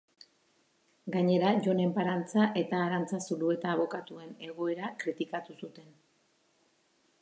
Gainera, 1.15 1.51
Jon 1.67 1.83
Enparantza 1.83 2.47
eta 2.63 2.81
Arantza 2.87 3.21
Zulueta 3.27 3.71
abokatuen 3.77 4.35
egoera 4.51 4.93
kritikatu 5.05 5.63
zuten. 5.63 5.99